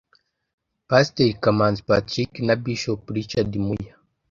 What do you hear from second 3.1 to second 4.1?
Richard Muya